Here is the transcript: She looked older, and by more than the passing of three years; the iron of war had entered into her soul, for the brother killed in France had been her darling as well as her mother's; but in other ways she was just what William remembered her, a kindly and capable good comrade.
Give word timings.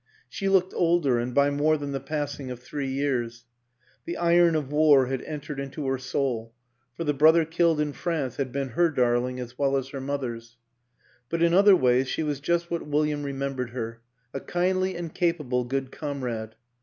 She 0.27 0.49
looked 0.49 0.73
older, 0.73 1.19
and 1.19 1.31
by 1.31 1.51
more 1.51 1.77
than 1.77 1.91
the 1.91 1.99
passing 1.99 2.49
of 2.49 2.59
three 2.59 2.87
years; 2.89 3.45
the 4.05 4.17
iron 4.17 4.55
of 4.55 4.71
war 4.71 5.05
had 5.05 5.21
entered 5.21 5.59
into 5.59 5.85
her 5.85 5.99
soul, 5.99 6.55
for 6.97 7.03
the 7.03 7.13
brother 7.13 7.45
killed 7.45 7.79
in 7.79 7.93
France 7.93 8.37
had 8.37 8.51
been 8.51 8.69
her 8.69 8.89
darling 8.89 9.39
as 9.39 9.59
well 9.59 9.77
as 9.77 9.89
her 9.89 10.01
mother's; 10.01 10.57
but 11.29 11.43
in 11.43 11.53
other 11.53 11.75
ways 11.75 12.07
she 12.07 12.23
was 12.23 12.39
just 12.39 12.71
what 12.71 12.87
William 12.87 13.21
remembered 13.21 13.69
her, 13.69 14.01
a 14.33 14.39
kindly 14.39 14.95
and 14.95 15.13
capable 15.13 15.65
good 15.65 15.91
comrade. 15.91 16.55